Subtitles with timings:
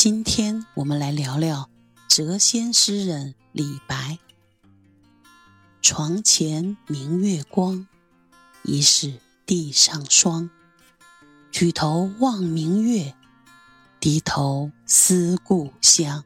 [0.00, 1.68] 今天我们来聊聊
[2.08, 4.20] 谪仙诗人李白。
[5.82, 7.88] 床前明月光，
[8.62, 10.50] 疑是地上霜。
[11.50, 13.16] 举头望明月，
[13.98, 16.22] 低头思故乡。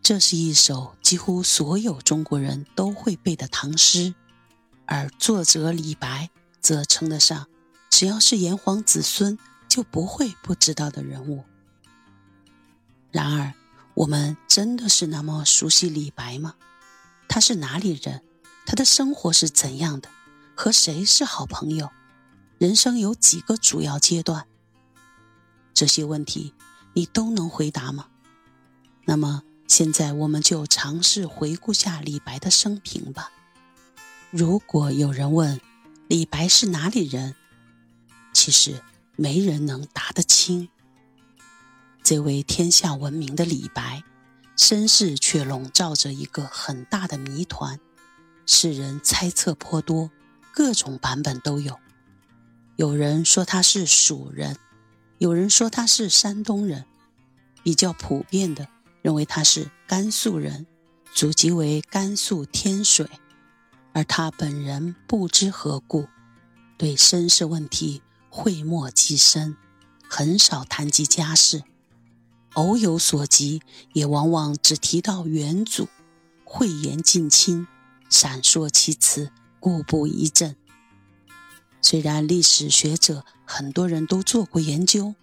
[0.00, 4.14] 这是一首几乎所有中国人都会背的唐诗，
[4.86, 7.48] 而作者李白则称得上
[7.90, 9.38] 只要是炎黄子孙
[9.68, 11.44] 就不会不知道的人物。
[13.18, 13.52] 然而，
[13.94, 16.54] 我们真的是那么熟悉李白吗？
[17.28, 18.22] 他是哪里人？
[18.64, 20.08] 他的生活是怎样的？
[20.54, 21.90] 和谁是好朋友？
[22.58, 24.46] 人生有几个主要阶段？
[25.74, 26.54] 这些问题
[26.92, 28.06] 你都能回答吗？
[29.04, 33.32] 那么，现在我们就尝试回顾下李白的生平吧。
[34.30, 35.60] 如果有人问
[36.06, 37.34] 李白是哪里人，
[38.32, 38.80] 其实
[39.16, 40.68] 没人能答得清。
[42.02, 44.02] 这位天下闻名的李白，
[44.56, 47.78] 身世却笼罩着一个很大的谜团，
[48.46, 50.10] 世人猜测颇多，
[50.54, 51.78] 各种版本都有。
[52.76, 54.56] 有人说他是蜀人，
[55.18, 56.86] 有人说他是山东人，
[57.62, 58.68] 比较普遍的
[59.02, 60.66] 认为他是甘肃人，
[61.12, 63.06] 祖籍为甘肃天水，
[63.92, 66.06] 而他本人不知何故，
[66.78, 69.56] 对身世问题讳莫及深，
[70.08, 71.64] 很少谈及家事。
[72.54, 75.88] 偶有所及，也往往只提到元祖，
[76.44, 77.66] 讳言近亲，
[78.08, 80.56] 闪烁其词，故不一阵。
[81.80, 85.14] 虽然历史学者很多人都做过研究，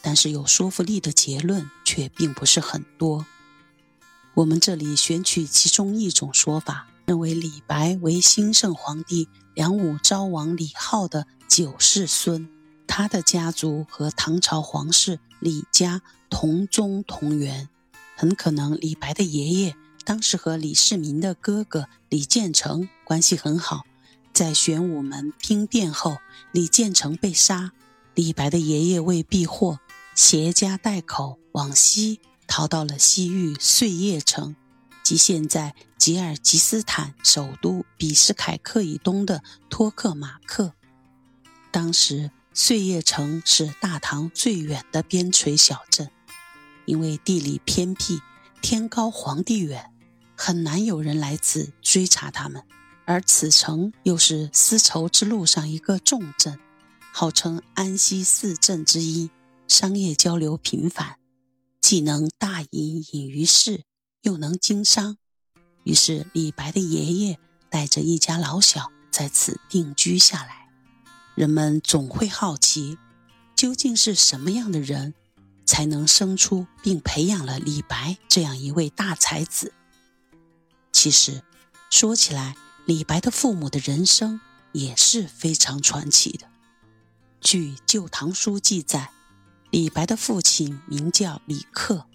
[0.00, 3.26] 但是有说服力的结论却并不是很多。
[4.34, 12.48] 我们这里选取其中一种说法，认为李白为兴圣皇帝梁武昭王李浩的九世孙。
[12.98, 17.68] 他的家族和唐朝皇室李家同宗同源，
[18.16, 23.82] 很可能李白的爷爷当时和李世民的哥哥李建成关系很好。
[24.32, 26.16] 在玄武门兵变后，
[26.50, 27.70] 李建成被杀，
[28.16, 29.78] 李白的爷爷为避祸，
[30.16, 32.18] 携家带口往西
[32.48, 34.56] 逃到了西域碎叶城，
[35.04, 40.72] 即现在吉尔吉斯坦首都比什凯克以东的托克马克。
[41.70, 42.32] 当时。
[42.60, 46.10] 碎叶城是大唐最远的边陲小镇，
[46.86, 48.20] 因为地理偏僻，
[48.60, 49.92] 天高皇帝远，
[50.36, 52.64] 很难有人来此追查他们。
[53.06, 56.58] 而此城又是丝绸之路上一个重镇，
[57.12, 59.30] 号称安西四镇之一，
[59.68, 61.16] 商业交流频繁，
[61.80, 63.84] 既能大隐隐于市，
[64.22, 65.16] 又能经商。
[65.84, 67.38] 于是李白的爷爷
[67.70, 70.57] 带着一家老小在此定居下来。
[71.38, 72.98] 人们总会好奇，
[73.54, 75.14] 究竟是什么样的人，
[75.64, 79.72] 才能生出并培养了李白这样一位大才子？
[80.90, 81.44] 其实，
[81.90, 82.56] 说起来，
[82.86, 84.40] 李白的父母的人生
[84.72, 86.48] 也是非常传奇的。
[87.40, 89.12] 据《旧唐书》记载，
[89.70, 92.06] 李白的父亲名叫李克，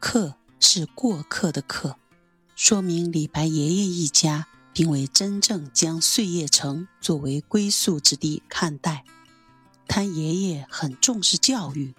[0.00, 1.94] 克是过客的客，
[2.56, 4.48] 说明李白爷爷一家。
[4.72, 9.04] 并未真正将碎叶城作为归宿之地看待。
[9.88, 11.94] 他爷爷很重视教育，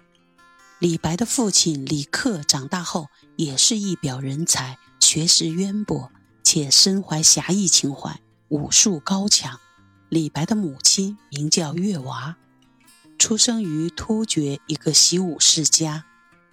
[0.78, 6.10] 李白的父亲李克长大后也是一表人才，学识渊博，
[6.42, 9.60] 且身怀侠义情怀，武术高强。
[10.08, 12.36] 李白的母亲名叫月娃，
[13.18, 16.04] 出生于突厥一个习武世家，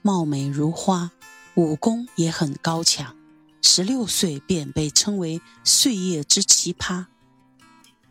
[0.01, 1.12] 貌美如花，
[1.56, 3.16] 武功也很高强。
[3.61, 7.05] 十六岁便被称为“岁月之奇葩”。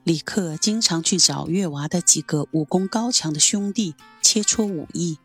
[0.05, 5.19] 李克经常去找月娃的几个武功高强的兄弟切磋武艺，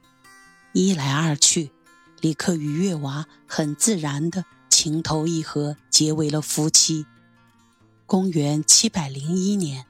[0.74, 1.72] 一来二去，
[2.20, 7.06] 李克与月娃很自然的情投意合，结为了夫妻。
[8.06, 9.86] 公元七百零一年，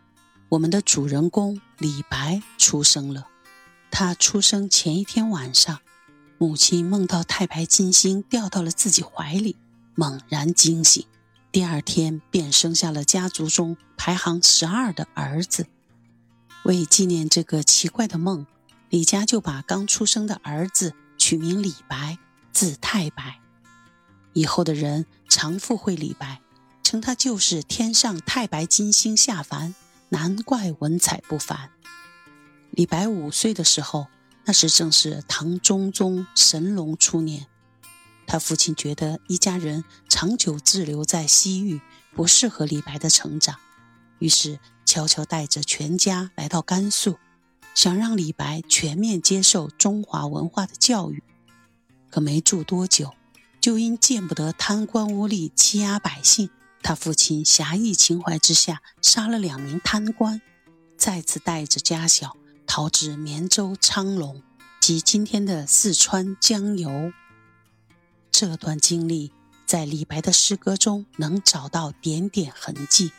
[0.49, 3.27] 我们的主人公李白出生了。
[3.89, 5.79] 他出生前一天晚上，
[6.37, 9.55] 母亲梦到太白金星掉到了自己怀里。
[9.95, 11.05] 猛然惊醒，
[11.51, 15.67] 第二天便生下了家族中排行十二的儿子。
[16.63, 18.47] 为纪念这个奇怪的梦，
[18.89, 22.17] 李家就把刚出生的儿子取名李白，
[22.51, 23.39] 字太白。
[24.33, 26.41] 以后的人常附会李白，
[26.81, 29.75] 称他就是天上太白金星下凡，
[30.09, 31.69] 难怪文采不凡。
[32.71, 34.07] 李白五岁的时候，
[34.45, 37.45] 那时正是唐中宗神龙初年。
[38.25, 41.81] 他父亲觉得一家人长久滞留在西域
[42.15, 43.57] 不适合李白的成长，
[44.19, 47.17] 于是悄悄带着全家来到甘肃，
[47.75, 51.21] 想让李白全面接受中华文化的教育。
[52.09, 53.13] 可没住多久，
[53.59, 56.49] 就因见不得贪官污吏欺压百姓，
[56.81, 60.41] 他父亲侠义情怀之下，杀了两名贪官，
[60.97, 62.37] 再次带着家小
[62.67, 64.43] 逃至绵州昌隆，
[64.79, 67.11] 即今天的四川江油。
[68.33, 69.31] 这段经历
[69.63, 73.11] 在李白的诗歌中能找到点点痕迹。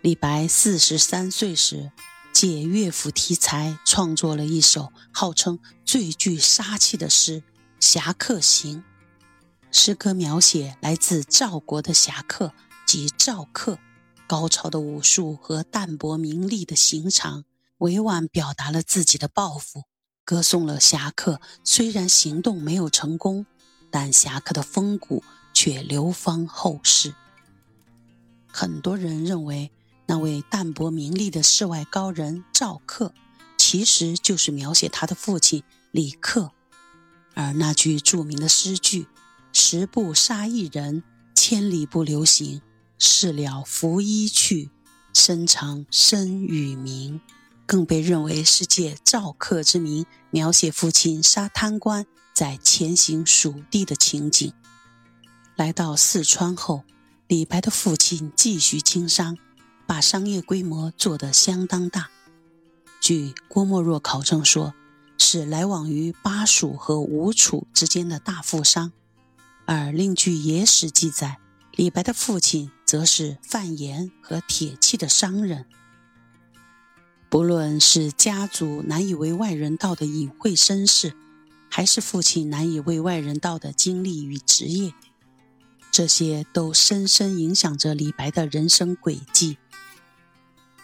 [0.00, 1.92] 李白四十三岁时，
[2.32, 7.40] 借乐府题材创作了一首号称最具杀气的诗
[7.78, 8.78] 《侠客行》。
[9.70, 12.52] 诗歌描写来自赵国的侠客
[12.84, 13.78] 及赵客
[14.26, 17.44] 高超的武术和淡泊名利的行长，
[17.78, 19.84] 委婉表达了自己的抱负，
[20.24, 23.46] 歌颂了侠客虽然行动没有成功。
[23.94, 27.14] 但侠客的风骨却流芳后世。
[28.50, 29.70] 很多人认为，
[30.06, 33.14] 那位淡泊名利的世外高人赵克，
[33.56, 35.62] 其实就是描写他的父亲
[35.92, 36.50] 李克。
[37.34, 39.06] 而那句著名的诗句
[39.54, 41.04] “十步杀一人，
[41.36, 42.62] 千里不留行，
[42.98, 44.70] 事了拂衣去，
[45.12, 47.20] 深藏身与名”，
[47.64, 52.04] 更被认为是借赵克之名描写父亲杀贪官。
[52.34, 54.52] 在前行蜀地的情景。
[55.54, 56.82] 来到四川后，
[57.28, 59.38] 李白的父亲继续经商，
[59.86, 62.10] 把商业规模做得相当大。
[63.00, 64.74] 据郭沫若考证说，
[65.16, 68.90] 是来往于巴蜀和吴楚之间的大富商。
[69.66, 71.38] 而另据野史记载，
[71.76, 75.66] 李白的父亲则是贩盐和铁器的商人。
[77.28, 81.14] 不论是家族难以为外人道的隐晦身世。
[81.76, 84.94] 还是父亲难以为外人道的经历与职业，
[85.90, 89.58] 这些都深深影响着李白的人生轨迹。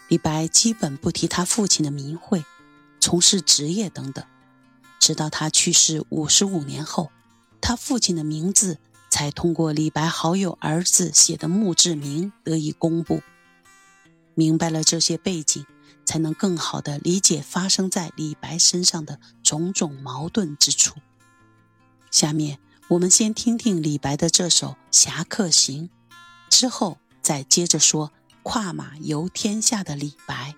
[0.09, 2.43] 李白基本不提他父亲的名讳、
[2.99, 4.25] 从事职业等等，
[4.99, 7.09] 直到他去世五十五年后，
[7.61, 8.77] 他父亲的名字
[9.09, 13.21] 才通过李白好友儿子写的墓志铭得以公布。
[14.35, 15.65] 明白了这些背景。
[16.11, 20.95] 才能更好地理解发生在李白身上的种种矛盾之处。
[22.11, 22.59] 下面
[22.89, 25.89] 我们先听听李白的这首《侠客行》，
[26.49, 28.11] 之后再接着说
[28.43, 30.53] 跨马游天下的李白。